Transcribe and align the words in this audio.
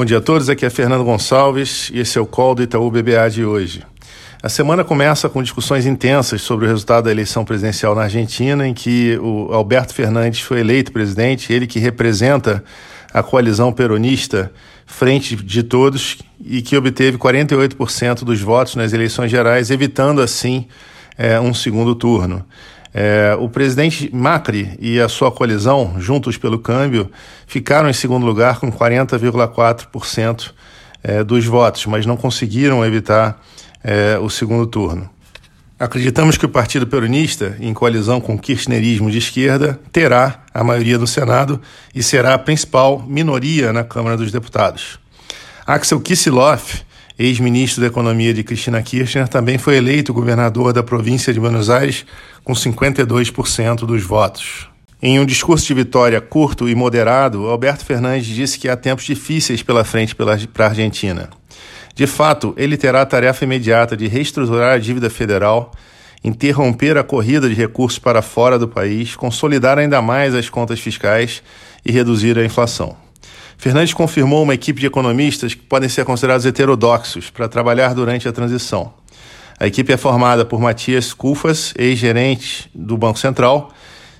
Bom 0.00 0.04
dia 0.06 0.16
a 0.16 0.20
todos, 0.22 0.48
aqui 0.48 0.64
é 0.64 0.70
Fernando 0.70 1.04
Gonçalves 1.04 1.90
e 1.92 1.98
esse 1.98 2.16
é 2.16 2.20
o 2.22 2.24
Call 2.24 2.54
do 2.54 2.62
Itaú 2.62 2.90
BBA 2.90 3.28
de 3.28 3.44
hoje. 3.44 3.82
A 4.42 4.48
semana 4.48 4.82
começa 4.82 5.28
com 5.28 5.42
discussões 5.42 5.84
intensas 5.84 6.40
sobre 6.40 6.64
o 6.64 6.68
resultado 6.70 7.04
da 7.04 7.10
eleição 7.10 7.44
presidencial 7.44 7.94
na 7.94 8.04
Argentina, 8.04 8.66
em 8.66 8.72
que 8.72 9.18
o 9.18 9.52
Alberto 9.52 9.92
Fernandes 9.92 10.40
foi 10.40 10.60
eleito 10.60 10.90
presidente, 10.90 11.52
ele 11.52 11.66
que 11.66 11.78
representa 11.78 12.64
a 13.12 13.22
coalizão 13.22 13.74
peronista 13.74 14.50
Frente 14.86 15.36
de 15.36 15.62
Todos 15.62 16.16
e 16.42 16.62
que 16.62 16.78
obteve 16.78 17.18
48% 17.18 18.24
dos 18.24 18.40
votos 18.40 18.76
nas 18.76 18.94
eleições 18.94 19.30
gerais, 19.30 19.70
evitando 19.70 20.22
assim 20.22 20.66
é, 21.18 21.38
um 21.38 21.52
segundo 21.52 21.94
turno. 21.94 22.42
É, 22.92 23.36
o 23.38 23.48
presidente 23.48 24.10
Macri 24.12 24.76
e 24.80 25.00
a 25.00 25.08
sua 25.08 25.30
coalizão, 25.30 25.94
juntos 25.98 26.36
pelo 26.36 26.58
câmbio, 26.58 27.10
ficaram 27.46 27.88
em 27.88 27.92
segundo 27.92 28.26
lugar 28.26 28.58
com 28.58 28.70
40,4% 28.70 30.50
é, 31.02 31.22
dos 31.22 31.46
votos, 31.46 31.86
mas 31.86 32.04
não 32.04 32.16
conseguiram 32.16 32.84
evitar 32.84 33.40
é, 33.82 34.18
o 34.18 34.28
segundo 34.28 34.66
turno. 34.66 35.08
Acreditamos 35.78 36.36
que 36.36 36.44
o 36.44 36.48
Partido 36.48 36.86
Peronista, 36.86 37.56
em 37.58 37.72
coalizão 37.72 38.20
com 38.20 38.34
o 38.34 38.38
kirchnerismo 38.38 39.10
de 39.10 39.16
esquerda, 39.16 39.80
terá 39.90 40.42
a 40.52 40.62
maioria 40.62 40.98
no 40.98 41.06
Senado 41.06 41.58
e 41.94 42.02
será 42.02 42.34
a 42.34 42.38
principal 42.38 43.02
minoria 43.08 43.72
na 43.72 43.82
Câmara 43.82 44.14
dos 44.14 44.30
Deputados. 44.30 44.98
Axel 45.66 46.00
Kicillof, 46.00 46.82
ex-ministro 47.20 47.82
da 47.82 47.88
Economia 47.88 48.32
de 48.32 48.42
Cristina 48.42 48.80
Kirchner, 48.80 49.28
também 49.28 49.58
foi 49.58 49.76
eleito 49.76 50.14
governador 50.14 50.72
da 50.72 50.82
província 50.82 51.34
de 51.34 51.38
Buenos 51.38 51.68
Aires 51.68 52.06
com 52.42 52.54
52% 52.54 53.80
dos 53.84 54.02
votos. 54.02 54.70
Em 55.02 55.20
um 55.20 55.26
discurso 55.26 55.66
de 55.66 55.74
vitória 55.74 56.18
curto 56.18 56.66
e 56.66 56.74
moderado, 56.74 57.46
Alberto 57.46 57.84
Fernandes 57.84 58.26
disse 58.26 58.58
que 58.58 58.70
há 58.70 58.76
tempos 58.76 59.04
difíceis 59.04 59.62
pela 59.62 59.84
frente 59.84 60.14
para 60.14 60.64
a 60.64 60.68
Argentina. 60.68 61.28
De 61.94 62.06
fato, 62.06 62.54
ele 62.56 62.78
terá 62.78 63.02
a 63.02 63.06
tarefa 63.06 63.44
imediata 63.44 63.94
de 63.94 64.06
reestruturar 64.06 64.74
a 64.74 64.78
dívida 64.78 65.10
federal, 65.10 65.72
interromper 66.24 66.96
a 66.96 67.04
corrida 67.04 67.50
de 67.50 67.54
recursos 67.54 67.98
para 67.98 68.22
fora 68.22 68.58
do 68.58 68.66
país, 68.66 69.14
consolidar 69.14 69.78
ainda 69.78 70.00
mais 70.00 70.34
as 70.34 70.48
contas 70.48 70.80
fiscais 70.80 71.42
e 71.84 71.92
reduzir 71.92 72.38
a 72.38 72.44
inflação. 72.44 72.96
Fernandes 73.60 73.92
confirmou 73.92 74.42
uma 74.42 74.54
equipe 74.54 74.80
de 74.80 74.86
economistas 74.86 75.52
que 75.52 75.60
podem 75.60 75.86
ser 75.86 76.06
considerados 76.06 76.46
heterodoxos 76.46 77.28
para 77.28 77.46
trabalhar 77.46 77.94
durante 77.94 78.26
a 78.26 78.32
transição. 78.32 78.94
A 79.58 79.66
equipe 79.66 79.92
é 79.92 79.98
formada 79.98 80.46
por 80.46 80.58
Matias 80.58 81.12
Cufas, 81.12 81.74
ex-gerente 81.76 82.70
do 82.74 82.96
Banco 82.96 83.18
Central, 83.18 83.70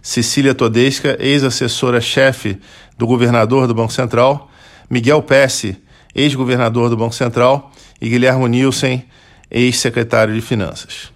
Cecília 0.02 0.54
Todesca, 0.54 1.16
ex-assessora-chefe 1.18 2.58
do 2.98 3.06
governador 3.06 3.66
do 3.66 3.74
Banco 3.74 3.94
Central, 3.94 4.50
Miguel 4.90 5.22
Pesce, 5.22 5.78
ex-governador 6.14 6.90
do 6.90 6.96
Banco 6.98 7.14
Central, 7.14 7.72
e 7.98 8.10
Guilherme 8.10 8.46
Nielsen, 8.46 9.06
ex-secretário 9.50 10.34
de 10.34 10.42
Finanças. 10.42 11.10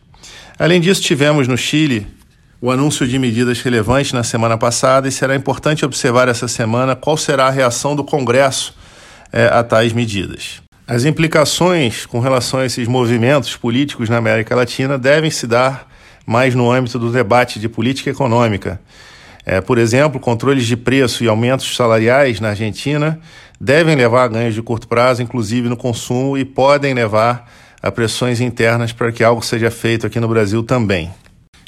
Além 0.59 0.81
disso, 0.81 1.03
tivemos 1.03 1.47
no 1.47 1.59
Chile 1.59 2.07
o 2.65 2.71
anúncio 2.71 3.07
de 3.07 3.19
medidas 3.19 3.61
relevantes 3.61 4.15
na 4.15 4.23
semana 4.23 4.57
passada 4.57 5.07
e 5.07 5.13
será 5.13 5.37
importante 5.37 5.85
observar 5.85 6.29
essa 6.29 6.49
semana 6.49 6.97
qual 6.97 7.15
será 7.15 7.47
a 7.47 7.51
reação 7.51 7.95
do 7.95 8.03
Congresso 8.03 8.75
é, 9.31 9.49
a 9.49 9.63
tais 9.63 9.93
medidas. 9.93 10.63
As 10.87 11.05
implicações 11.05 12.07
com 12.07 12.21
relação 12.21 12.61
a 12.61 12.65
esses 12.65 12.89
movimentos 12.89 13.55
políticos 13.55 14.09
na 14.09 14.17
América 14.17 14.57
Latina 14.57 14.97
devem 14.97 15.31
se 15.31 15.47
dar 15.47 15.87
mais 16.27 16.55
no 16.55 16.73
âmbito 16.73 16.99
do 16.99 17.13
debate 17.13 17.61
de 17.61 17.69
política 17.69 18.09
econômica. 18.09 18.81
É, 19.45 19.61
por 19.61 19.77
exemplo, 19.77 20.19
controles 20.19 20.65
de 20.65 20.75
preço 20.75 21.23
e 21.23 21.29
aumentos 21.29 21.77
salariais 21.77 22.41
na 22.41 22.49
Argentina 22.49 23.21
devem 23.61 23.95
levar 23.95 24.25
a 24.25 24.29
ganhos 24.29 24.55
de 24.55 24.63
curto 24.63 24.89
prazo, 24.89 25.21
inclusive 25.21 25.69
no 25.69 25.77
consumo, 25.77 26.39
e 26.39 26.47
podem 26.47 26.95
levar 26.95 27.47
a 27.83 27.93
pressões 27.93 28.41
internas 28.41 28.91
para 28.91 29.13
que 29.13 29.23
algo 29.23 29.45
seja 29.45 29.71
feito 29.71 30.07
aqui 30.07 30.19
no 30.19 30.29
Brasil 30.29 30.63
também. 30.63 31.13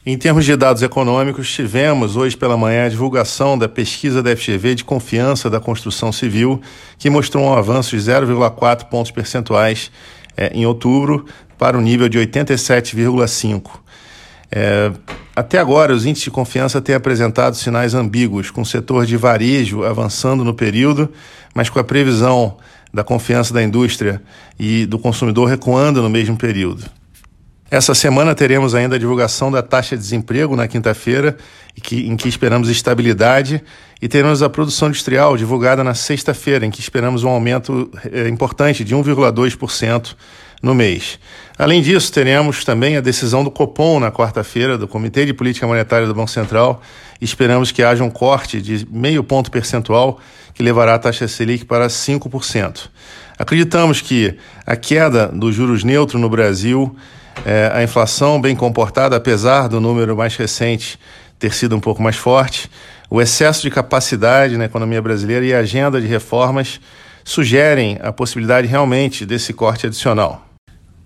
Em 0.08 0.16
termos 0.16 0.44
de 0.44 0.54
dados 0.54 0.84
econômicos, 0.84 1.52
tivemos 1.52 2.14
hoje 2.14 2.36
pela 2.36 2.56
manhã 2.56 2.86
a 2.86 2.88
divulgação 2.88 3.58
da 3.58 3.68
pesquisa 3.68 4.22
da 4.22 4.36
FGV 4.36 4.76
de 4.76 4.84
confiança 4.84 5.50
da 5.50 5.58
construção 5.58 6.12
civil, 6.12 6.62
que 6.96 7.10
mostrou 7.10 7.42
um 7.42 7.52
avanço 7.52 7.96
de 7.96 8.02
0,4 8.04 8.84
pontos 8.84 9.10
percentuais 9.10 9.90
é, 10.36 10.52
em 10.54 10.64
outubro 10.64 11.26
para 11.58 11.76
o 11.76 11.80
um 11.80 11.82
nível 11.82 12.08
de 12.08 12.20
87,5. 12.20 13.80
É, 14.52 14.92
até 15.34 15.58
agora, 15.58 15.92
os 15.92 16.06
índices 16.06 16.26
de 16.26 16.30
confiança 16.30 16.80
têm 16.80 16.94
apresentado 16.94 17.56
sinais 17.56 17.92
ambíguos, 17.92 18.48
com 18.48 18.60
o 18.60 18.64
setor 18.64 19.06
de 19.06 19.16
varejo 19.16 19.82
avançando 19.82 20.44
no 20.44 20.54
período, 20.54 21.10
mas 21.52 21.68
com 21.68 21.80
a 21.80 21.84
previsão 21.84 22.58
da 22.94 23.02
confiança 23.02 23.52
da 23.52 23.60
indústria 23.60 24.22
e 24.56 24.86
do 24.86 25.00
consumidor 25.00 25.48
recuando 25.48 26.00
no 26.00 26.08
mesmo 26.08 26.36
período. 26.36 26.84
Essa 27.68 27.94
semana 27.94 28.32
teremos 28.32 28.76
ainda 28.76 28.94
a 28.94 28.98
divulgação 28.98 29.50
da 29.50 29.60
taxa 29.60 29.96
de 29.96 30.02
desemprego 30.02 30.54
na 30.54 30.68
quinta-feira, 30.68 31.36
em 31.92 32.16
que 32.16 32.28
esperamos 32.28 32.68
estabilidade, 32.68 33.60
e 34.00 34.06
teremos 34.06 34.40
a 34.40 34.48
produção 34.48 34.88
industrial 34.88 35.36
divulgada 35.36 35.82
na 35.82 35.92
sexta-feira, 35.92 36.64
em 36.64 36.70
que 36.70 36.80
esperamos 36.80 37.24
um 37.24 37.28
aumento 37.28 37.90
eh, 38.12 38.28
importante 38.28 38.84
de 38.84 38.94
1,2% 38.94 40.14
no 40.62 40.76
mês. 40.76 41.18
Além 41.58 41.82
disso, 41.82 42.12
teremos 42.12 42.64
também 42.64 42.96
a 42.96 43.00
decisão 43.00 43.42
do 43.42 43.50
Copom 43.50 43.98
na 43.98 44.12
quarta-feira, 44.12 44.78
do 44.78 44.86
Comitê 44.86 45.26
de 45.26 45.34
Política 45.34 45.66
Monetária 45.66 46.06
do 46.06 46.14
Banco 46.14 46.30
Central, 46.30 46.80
esperamos 47.20 47.72
que 47.72 47.82
haja 47.82 48.04
um 48.04 48.10
corte 48.10 48.62
de 48.62 48.86
meio 48.88 49.24
ponto 49.24 49.50
percentual 49.50 50.20
que 50.54 50.62
levará 50.62 50.94
a 50.94 50.98
taxa 50.98 51.26
Selic 51.26 51.64
para 51.64 51.88
5%. 51.88 52.88
Acreditamos 53.36 54.00
que 54.00 54.36
a 54.64 54.76
queda 54.76 55.26
dos 55.26 55.54
juros 55.54 55.82
neutros 55.82 56.20
no 56.20 56.30
Brasil 56.30 56.96
é, 57.44 57.70
a 57.72 57.82
inflação 57.82 58.40
bem 58.40 58.56
comportada, 58.56 59.16
apesar 59.16 59.68
do 59.68 59.80
número 59.80 60.16
mais 60.16 60.36
recente 60.36 60.98
ter 61.38 61.52
sido 61.52 61.76
um 61.76 61.80
pouco 61.80 62.02
mais 62.02 62.16
forte, 62.16 62.70
o 63.10 63.20
excesso 63.20 63.62
de 63.62 63.70
capacidade 63.70 64.56
na 64.56 64.64
economia 64.64 65.00
brasileira 65.00 65.44
e 65.44 65.54
a 65.54 65.58
agenda 65.58 66.00
de 66.00 66.06
reformas 66.06 66.80
sugerem 67.24 67.98
a 68.02 68.12
possibilidade 68.12 68.66
realmente 68.66 69.26
desse 69.26 69.52
corte 69.52 69.86
adicional. 69.86 70.46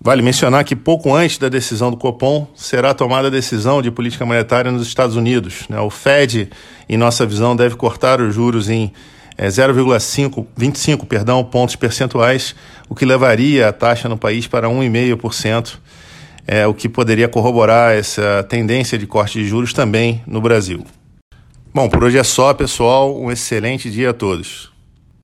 Vale 0.03 0.23
mencionar 0.23 0.63
que 0.63 0.75
pouco 0.75 1.13
antes 1.13 1.37
da 1.37 1.47
decisão 1.47 1.91
do 1.91 1.97
Copom 1.97 2.47
será 2.55 2.91
tomada 2.91 3.27
a 3.27 3.31
decisão 3.31 3.83
de 3.83 3.91
política 3.91 4.25
monetária 4.25 4.71
nos 4.71 4.87
Estados 4.87 5.15
Unidos. 5.15 5.65
Né? 5.69 5.79
O 5.79 5.91
Fed, 5.91 6.49
em 6.89 6.97
nossa 6.97 7.23
visão, 7.23 7.55
deve 7.55 7.75
cortar 7.75 8.19
os 8.19 8.33
juros 8.33 8.67
em 8.67 8.91
é, 9.37 9.47
0,25 9.47 11.05
perdão, 11.05 11.43
pontos 11.43 11.75
percentuais, 11.75 12.55
o 12.89 12.95
que 12.95 13.05
levaria 13.05 13.69
a 13.69 13.71
taxa 13.71 14.09
no 14.09 14.17
país 14.17 14.47
para 14.47 14.67
1,5% 14.67 15.77
é, 16.47 16.65
o 16.65 16.73
que 16.73 16.89
poderia 16.89 17.27
corroborar 17.27 17.93
essa 17.93 18.45
tendência 18.49 18.97
de 18.97 19.05
corte 19.05 19.39
de 19.39 19.47
juros 19.47 19.73
também 19.73 20.21
no 20.25 20.41
Brasil. 20.41 20.83
Bom, 21.73 21.87
por 21.87 22.03
hoje 22.03 22.17
é 22.17 22.23
só, 22.23 22.53
pessoal. 22.53 23.17
Um 23.19 23.31
excelente 23.31 23.89
dia 23.89 24.09
a 24.09 24.13
todos. 24.13 24.70